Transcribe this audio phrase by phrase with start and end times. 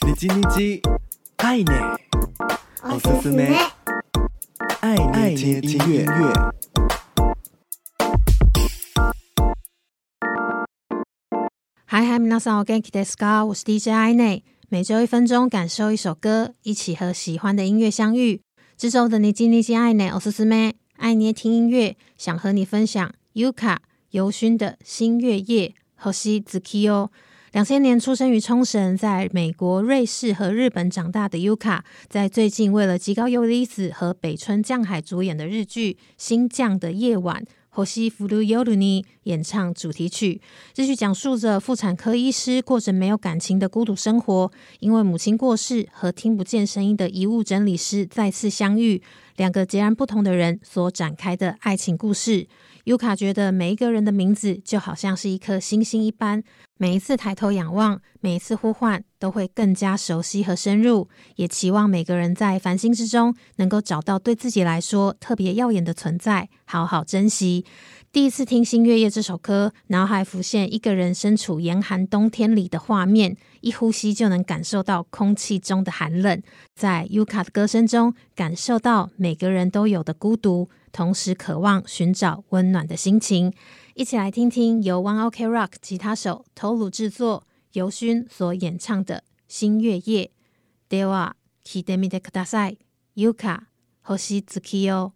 [0.00, 0.80] 你叽你叽，
[1.36, 1.98] 爱呢，
[2.82, 3.54] おすすめ，
[4.80, 6.04] 爱爱听音乐。
[11.84, 13.44] 嗨嗨，皆さんお元気ですか？
[13.44, 18.40] 我是 DJ 爱内，每周一分钟，感受一首歌，一起和喜欢的音乐相遇。
[18.76, 23.76] 这周的你叽你叽爱呢，おすすめ，爱捏听音乐，想和你分享 Yuka
[24.10, 25.74] 尤勋的新月夜。
[25.98, 27.10] 星月を
[27.51, 37.43] 两千年出生于冲绳，在美国、瑞士和日本长大的 Yuka，在最近为了极高优离子和北村匠海主演的日剧《新降的夜晚》
[37.85, 40.39] 星降る夜に演唱主题曲。
[40.77, 49.01] 日剧讲述着妇产科医师过着没有感情的孤独生活，因为母亲过世和听不见声音的遗物整理师再次相遇，
[49.35, 52.47] 两个截然不同的人所展开的爱情故事。
[52.85, 56.43] 尤卡觉得每一个人的名字就好像是一颗星星一般，
[56.77, 61.07] 每一次抬头仰望，每一次呼唤，都会更加熟悉和深入。
[61.35, 67.65] 也期望每个人在繁星之中，能够找到对自己来说特别耀眼的存在，好好珍惜。
[68.12, 76.42] 第一次听《新月夜》这首歌，脑海浮现一个人身处严寒冬天里的画面，一呼吸就能感受到空气中的寒冷，
[76.74, 80.70] 在 Yuka 的歌声中，感受到每个人都有的孤独。
[80.92, 83.52] 同时渴望寻找温暖的心情，
[83.94, 90.24] 一起来听听由 One Ok Rock 吉他手 Toru 制作、尤勋所演唱的《新月夜》。
[90.88, 92.78] では、闻いてみてください。
[93.14, 93.58] Yuka
[94.02, 95.12] 星月夜。